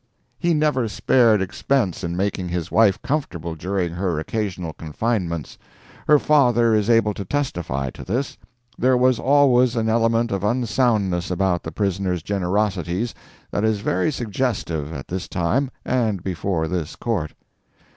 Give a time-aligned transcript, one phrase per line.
[0.39, 5.59] He never spared expense in making his wife comfortable during her occasional confinements.
[6.07, 8.35] Her father is able to testify to this.
[8.79, 13.13] There was always an element of unsoundness about the prisoner's generosities
[13.51, 17.35] that is very suggestive at this time and before this court.